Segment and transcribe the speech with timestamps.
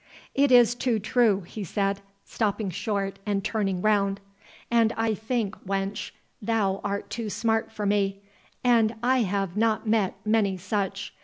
[0.33, 4.19] "It is too true," he said, stopping short and turning round;
[4.71, 6.09] "and I think, wench,
[6.41, 8.23] thou art too smart for me,
[8.63, 11.13] and I have not met many such.